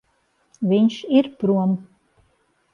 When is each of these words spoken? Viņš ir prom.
Viņš 0.71 0.97
ir 1.19 1.31
prom. 1.45 1.79